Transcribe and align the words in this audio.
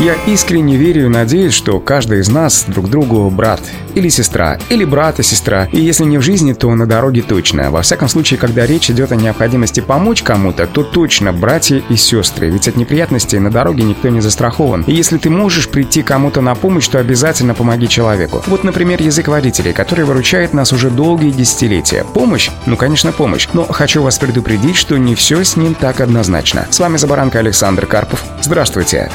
Я 0.00 0.14
искренне 0.26 0.76
верю 0.76 1.06
и 1.06 1.08
надеюсь, 1.08 1.54
что 1.54 1.78
каждый 1.78 2.20
из 2.20 2.28
нас 2.28 2.64
друг 2.66 2.90
другу 2.90 3.30
брат 3.30 3.60
или 3.94 4.08
сестра, 4.08 4.58
или 4.68 4.84
брат 4.84 5.20
и 5.20 5.22
сестра. 5.22 5.68
И 5.70 5.80
если 5.80 6.04
не 6.04 6.18
в 6.18 6.22
жизни, 6.22 6.52
то 6.52 6.74
на 6.74 6.86
дороге 6.86 7.22
точно. 7.22 7.70
Во 7.70 7.80
всяком 7.82 8.08
случае, 8.08 8.38
когда 8.38 8.66
речь 8.66 8.90
идет 8.90 9.12
о 9.12 9.16
необходимости 9.16 9.78
помочь 9.78 10.22
кому-то, 10.22 10.66
то 10.66 10.82
точно 10.82 11.32
братья 11.32 11.80
и 11.88 11.94
сестры. 11.96 12.50
Ведь 12.50 12.66
от 12.66 12.76
неприятностей 12.76 13.38
на 13.38 13.50
дороге 13.50 13.84
никто 13.84 14.08
не 14.08 14.20
застрахован. 14.20 14.82
И 14.82 14.92
если 14.92 15.16
ты 15.16 15.30
можешь 15.30 15.68
прийти 15.68 16.02
кому-то 16.02 16.40
на 16.40 16.56
помощь, 16.56 16.88
то 16.88 16.98
обязательно 16.98 17.54
помоги 17.54 17.88
человеку. 17.88 18.42
Вот, 18.46 18.64
например, 18.64 19.00
язык 19.00 19.28
водителей, 19.28 19.72
который 19.72 20.04
выручает 20.04 20.54
нас 20.54 20.72
уже 20.72 20.90
долгие 20.90 21.30
десятилетия. 21.30 22.04
Помощь? 22.14 22.50
Ну, 22.66 22.76
конечно, 22.76 23.12
помощь. 23.12 23.48
Но 23.52 23.64
хочу 23.64 24.02
вас 24.02 24.18
предупредить, 24.18 24.76
что 24.76 24.96
не 24.96 25.14
все 25.14 25.44
с 25.44 25.56
ним 25.56 25.74
так 25.74 26.00
однозначно. 26.00 26.66
С 26.68 26.80
вами 26.80 26.96
Забаранка 26.96 27.38
Александр 27.38 27.86
Карпов. 27.86 28.24
Здравствуйте. 28.42 29.10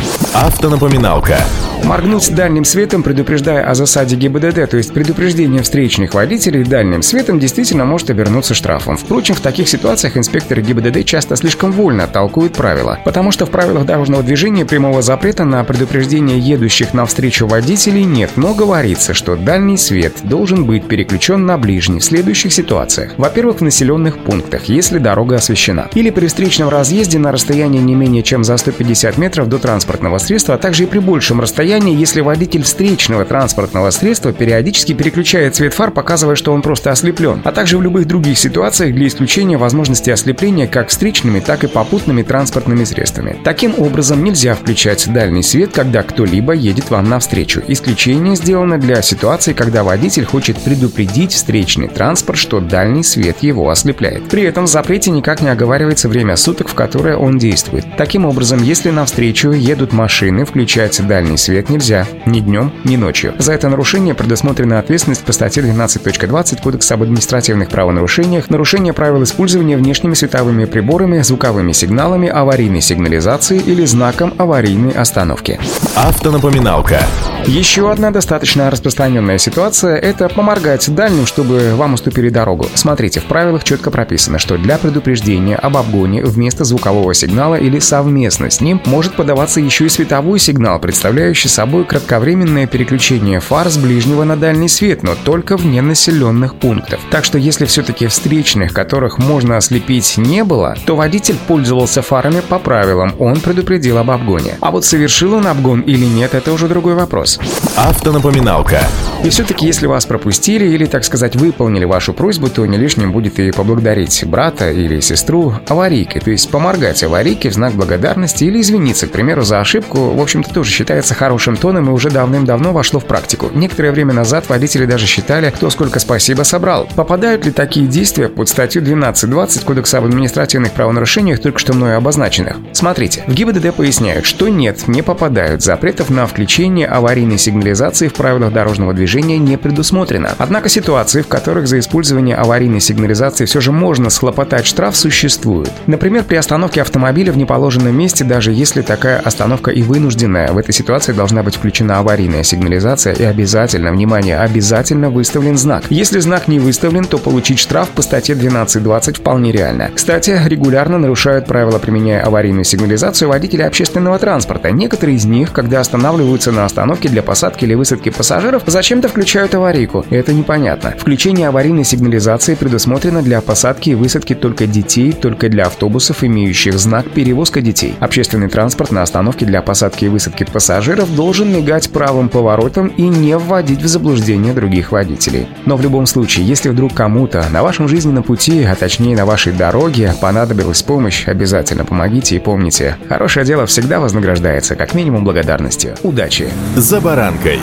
Автонапоминалка. 0.70 1.40
Моргнуть 1.84 2.36
дальним 2.36 2.66
светом, 2.66 3.02
предупреждая 3.02 3.68
о 3.68 3.74
засаде 3.74 4.16
ГИБДД, 4.16 4.70
то 4.70 4.78
есть 4.78 4.94
предупреждение 4.94 5.64
встречных 5.64 6.14
водителей 6.14 6.64
дальним 6.64 7.02
светом 7.02 7.40
действительно 7.40 7.86
может 7.86 8.10
обернуться 8.10 8.54
штрафом. 8.54 8.98
Впрочем, 8.98 9.34
в 9.34 9.40
таких 9.40 9.68
ситуациях 9.68 10.18
инспекторы 10.18 10.62
ГИБДД 10.62 11.06
часто 11.06 11.36
слишком 11.36 11.72
вольно 11.72 12.06
толкуют 12.06 12.54
правила, 12.54 13.00
потому 13.06 13.32
что 13.32 13.46
в 13.46 13.50
правилах 13.50 13.86
дорожного 13.86 14.22
движения 14.22 14.66
прямого 14.66 15.02
запрета 15.02 15.46
на 15.46 15.64
предупреждение 15.64 16.38
едущих 16.38 16.94
навстречу 16.94 17.48
водителей 17.48 18.04
нет, 18.04 18.32
но 18.36 18.54
говорится, 18.54 19.16
что 19.16 19.36
дальний 19.36 19.78
свет 19.78 20.18
должен 20.22 20.66
быть 20.66 20.88
переключен 20.88 21.46
на 21.46 21.58
ближний 21.58 22.00
в 22.00 22.04
следующих 22.04 22.54
ситуациях. 22.54 23.14
Во-первых, 23.18 23.60
в 23.60 23.64
населенных 23.64 24.20
пунктах, 24.20 24.66
если 24.66 25.00
дорога 25.00 25.38
освещена, 25.38 25.88
или 25.96 26.12
при 26.12 26.28
встречном 26.28 26.70
разъезде 26.70 27.18
на 27.18 27.32
расстоянии 27.32 27.80
не 27.80 27.96
менее 27.96 28.22
чем 28.22 28.44
за 28.44 28.58
150 28.58 29.18
метров 29.18 29.50
до 29.50 29.58
транспортного 29.58 30.20
средства, 30.20 30.59
также 30.60 30.84
и 30.84 30.88
при 30.88 31.00
большем 31.00 31.42
расстоянии, 31.42 31.98
если 31.98 32.22
водитель 32.22 32.64
встречного 32.64 33.26
транспортного 33.26 33.90
средства 33.90 34.34
периодически 34.34 34.94
переключает 34.94 35.56
цвет 35.56 35.74
фар, 35.74 35.92
показывая, 35.92 36.36
что 36.36 36.54
он 36.54 36.62
просто 36.62 36.92
ослеплен, 36.92 37.42
а 37.44 37.52
также 37.52 37.78
в 37.78 37.82
любых 37.82 38.06
других 38.06 38.38
ситуациях 38.38 38.94
для 38.94 39.08
исключения 39.08 39.58
возможности 39.58 40.10
ослепления 40.10 40.68
как 40.68 40.90
встречными, 40.90 41.40
так 41.40 41.64
и 41.64 41.68
попутными 41.68 42.24
транспортными 42.24 42.84
средствами. 42.84 43.38
Таким 43.44 43.74
образом, 43.80 44.24
нельзя 44.24 44.56
включать 44.56 45.12
дальний 45.12 45.44
свет, 45.44 45.72
когда 45.74 46.04
кто-либо 46.04 46.54
едет 46.54 46.90
вам 46.90 47.10
навстречу. 47.10 47.62
Исключение 47.68 48.36
сделано 48.36 48.78
для 48.78 49.02
ситуации, 49.02 49.54
когда 49.54 49.84
водитель 49.84 50.26
хочет 50.26 50.58
предупредить 50.58 51.34
встречный 51.34 51.88
транспорт, 51.88 52.38
что 52.38 52.60
дальний 52.60 53.04
свет 53.04 53.38
его 53.42 53.70
ослепляет. 53.70 54.30
При 54.30 54.44
этом 54.44 54.66
в 54.66 54.70
запрете 54.70 55.12
никак 55.12 55.42
не 55.42 55.50
оговаривается 55.50 56.10
время 56.10 56.36
суток, 56.36 56.70
в 56.70 56.74
которое 56.74 57.18
он 57.18 57.38
действует. 57.38 57.86
Таким 57.98 58.26
образом, 58.26 58.62
если 58.62 58.90
навстречу 58.90 59.52
едут 59.52 59.94
машины, 59.94 60.46
включать 60.50 61.06
дальний 61.08 61.38
свет 61.38 61.70
нельзя 61.70 62.08
ни 62.26 62.40
днем, 62.40 62.74
ни 62.84 62.96
ночью. 62.96 63.36
За 63.38 63.54
это 63.54 63.70
нарушение 63.70 64.16
предусмотрена 64.16 64.80
ответственность 64.80 65.24
по 65.24 65.32
статье 65.32 65.64
12.20 65.64 66.62
Кодекса 66.62 66.96
об 66.96 67.04
административных 67.04 67.70
правонарушениях, 67.70 68.50
нарушение 68.50 68.92
правил 68.94 69.24
использования 69.24 69.78
внешними 69.78 70.16
световыми 70.16 70.66
приборами, 70.66 71.22
звуковыми 71.22 71.72
сигналами, 71.72 72.28
аварийной 72.28 72.82
сигнализации 72.82 73.60
или 73.60 73.86
знаком 73.86 74.34
аварийной 74.38 74.92
остановки. 74.92 75.60
Автонапоминалка. 75.96 77.00
Еще 77.46 77.92
одна 77.92 78.12
достаточно 78.12 78.70
распространенная 78.70 79.38
ситуация– 79.38 79.96
это 79.98 80.30
поморгать 80.30 80.94
дальним, 80.94 81.26
чтобы 81.26 81.74
вам 81.76 81.94
уступили 81.94 82.30
дорогу. 82.30 82.68
Смотрите, 82.74 83.20
в 83.20 83.26
правилах 83.26 83.64
четко 83.64 83.92
прописано, 83.92 84.40
что 84.40 84.58
для 84.58 84.78
предупреждения 84.78 85.56
об 85.56 85.78
обгоне 85.78 86.24
вместо 86.24 86.64
звукового 86.64 87.14
сигнала 87.14 87.56
или 87.56 87.80
совместно 87.80 88.50
с 88.50 88.62
ним 88.62 88.82
может 88.86 89.16
подаваться 89.16 89.60
еще 89.60 89.86
и 89.86 89.90
световой 89.90 90.39
сигнал, 90.40 90.80
представляющий 90.80 91.50
собой 91.50 91.86
кратковременное 91.86 92.68
переключение 92.68 93.40
фар 93.40 93.70
с 93.70 93.78
ближнего 93.78 94.24
на 94.24 94.36
дальний 94.36 94.70
свет, 94.70 95.04
но 95.04 95.16
только 95.16 95.58
в 95.58 95.66
ненаселенных 95.66 96.56
пунктах. 96.56 97.00
Так 97.12 97.26
что 97.26 97.38
если 97.38 97.66
все-таки 97.66 98.08
встречных, 98.08 98.74
которых 98.74 99.18
можно 99.20 99.58
ослепить, 99.58 100.18
не 100.18 100.44
было, 100.44 100.76
то 100.86 100.96
водитель 100.96 101.38
пользовался 101.48 102.02
фарами 102.02 102.42
по 102.42 102.60
правилам, 102.60 103.14
он 103.20 103.40
предупредил 103.40 103.98
об 103.98 104.12
обгоне. 104.12 104.58
А 104.62 104.72
вот 104.72 104.86
совершил 104.86 105.34
он 105.36 105.48
обгон 105.48 105.82
или 105.82 106.06
нет, 106.06 106.34
это 106.34 106.52
уже 106.54 106.68
другой 106.68 106.96
вопрос. 106.96 107.40
Автонапоминалка. 107.76 108.82
И 109.24 109.30
все-таки, 109.30 109.66
если 109.66 109.86
вас 109.86 110.06
пропустили 110.06 110.66
или, 110.66 110.86
так 110.86 111.04
сказать, 111.04 111.36
выполнили 111.36 111.84
вашу 111.86 112.14
просьбу, 112.14 112.50
то 112.50 112.66
не 112.66 112.78
лишним 112.78 113.12
будет 113.12 113.38
и 113.40 113.52
поблагодарить 113.52 114.24
брата 114.26 114.72
или 114.72 115.02
сестру 115.02 115.54
аварийкой, 115.68 116.22
то 116.22 116.32
есть 116.32 116.50
поморгать 116.50 117.04
аварийке 117.04 117.50
в 117.50 117.54
знак 117.54 117.74
благодарности 117.74 118.46
или 118.46 118.62
извиниться, 118.62 119.08
к 119.08 119.12
примеру, 119.12 119.42
за 119.42 119.60
ошибку, 119.60 120.12
в 120.12 120.22
общем-то, 120.30 120.54
тоже 120.54 120.70
считается 120.70 121.16
хорошим 121.16 121.58
тоном 121.58 121.90
и 121.90 121.92
уже 121.92 122.12
давным-давно 122.12 122.72
вошло 122.72 123.00
в 123.00 123.06
практику. 123.06 123.50
Некоторое 123.52 123.92
время 123.92 124.14
назад 124.14 124.48
водители 124.48 124.86
даже 124.86 125.08
считали, 125.08 125.50
кто 125.50 125.72
сколько 125.72 125.98
спасибо 125.98 126.44
собрал. 126.44 126.88
Попадают 126.96 127.46
ли 127.46 127.52
такие 127.52 127.88
действия 127.88 128.30
под 128.30 128.48
статью 128.48 128.84
12.20 128.84 129.66
Кодекса 129.66 129.98
об 129.98 130.06
административных 130.06 130.74
правонарушениях, 130.74 131.40
только 131.40 131.58
что 131.58 131.74
мною 131.74 131.98
обозначенных? 131.98 132.58
Смотрите, 132.74 133.24
в 133.26 133.34
ГИБДД 133.34 133.74
поясняют, 133.74 134.26
что 134.26 134.50
нет, 134.50 134.88
не 134.88 135.02
попадают. 135.02 135.64
Запретов 135.64 136.12
на 136.12 136.28
включение 136.28 136.86
аварийной 136.86 137.40
сигнализации 137.40 138.08
в 138.08 138.14
правилах 138.14 138.54
дорожного 138.54 138.94
движения 138.94 139.40
не 139.40 139.58
предусмотрено. 139.58 140.36
Однако 140.38 140.70
ситуации, 140.70 141.24
в 141.24 141.28
которых 141.28 141.68
за 141.68 141.80
использование 141.80 142.36
аварийной 142.36 142.82
сигнализации 142.82 143.46
все 143.46 143.62
же 143.62 143.72
можно 143.72 144.12
схлопотать 144.12 144.68
штраф, 144.68 144.96
существуют. 144.96 145.72
Например, 145.88 146.24
при 146.24 146.36
остановке 146.36 146.84
автомобиля 146.84 147.32
в 147.32 147.38
неположенном 147.38 147.98
месте, 147.98 148.24
даже 148.24 148.52
если 148.52 148.84
такая 148.84 149.18
остановка 149.18 149.72
и 149.72 149.82
вынужденная, 150.20 150.52
в 150.52 150.58
этой 150.58 150.74
ситуации 150.74 151.14
должна 151.14 151.44
быть 151.44 151.56
включена 151.56 152.00
аварийная 152.00 152.44
сигнализация 152.44 153.14
и 153.14 153.24
обязательно, 153.24 153.92
внимание, 153.92 154.38
обязательно 154.38 155.10
выставлен 155.10 155.58
знак. 155.58 155.84
Если 155.90 156.20
знак 156.20 156.48
не 156.48 156.60
выставлен, 156.60 157.06
то 157.06 157.18
получить 157.18 157.60
штраф 157.60 157.90
по 157.90 158.02
статье 158.02 158.36
12.20 158.36 159.20
вполне 159.20 159.52
реально. 159.52 159.92
Кстати, 159.94 160.40
регулярно 160.46 160.98
нарушают 160.98 161.46
правила, 161.46 161.80
применяя 161.80 162.24
аварийную 162.24 162.66
сигнализацию 162.66 163.30
водители 163.30 163.62
общественного 163.62 164.20
транспорта. 164.20 164.72
Некоторые 164.72 165.18
из 165.18 165.26
них, 165.26 165.52
когда 165.54 165.80
останавливаются 165.80 166.52
на 166.52 166.66
остановке 166.66 167.10
для 167.10 167.24
посадки 167.24 167.66
или 167.66 167.76
высадки 167.76 168.10
пассажиров, 168.10 168.64
зачем-то 168.66 169.08
включают 169.08 169.56
аварийку. 169.56 170.06
Это 170.10 170.34
непонятно. 170.34 170.94
Включение 170.98 171.48
аварийной 171.48 171.86
сигнализации 171.86 172.56
предусмотрено 172.56 173.22
для 173.22 173.42
посадки 173.42 173.92
и 173.92 173.96
высадки 173.96 174.36
только 174.36 174.68
детей, 174.68 175.14
только 175.14 175.50
для 175.50 175.66
автобусов, 175.66 176.24
имеющих 176.24 176.78
знак 176.78 177.10
«Перевозка 177.10 177.62
детей». 177.62 177.96
Общественный 178.00 178.50
транспорт 178.50 178.92
на 178.92 179.02
остановке 179.02 179.46
для 179.46 179.62
посадки 179.62 180.06
и 180.06 180.09
высадки 180.10 180.44
пассажиров 180.44 181.14
должен 181.16 181.52
мигать 181.52 181.90
правым 181.92 182.30
поворотом 182.30 182.88
и 182.88 183.04
не 183.04 183.38
вводить 183.38 183.82
в 183.82 183.88
заблуждение 183.88 184.54
других 184.54 184.92
водителей. 184.92 185.48
Но 185.66 185.78
в 185.78 185.82
любом 185.82 186.06
случае, 186.06 186.48
если 186.48 186.70
вдруг 186.70 186.94
кому-то 186.94 187.46
на 187.52 187.64
вашем 187.64 187.88
жизненном 187.88 188.24
пути, 188.24 188.64
а 188.64 188.76
точнее 188.76 189.16
на 189.16 189.26
вашей 189.26 189.54
дороге, 189.54 190.14
понадобилась 190.20 190.82
помощь, 190.82 191.28
обязательно 191.28 191.86
помогите 191.86 192.36
и 192.36 192.40
помните, 192.40 192.98
хорошее 193.08 193.46
дело 193.46 193.66
всегда 193.66 194.00
вознаграждается 194.00 194.76
как 194.76 194.94
минимум 194.94 195.24
благодарностью. 195.24 195.96
Удачи! 196.04 196.50
За 196.76 197.00
баранкой. 197.00 197.60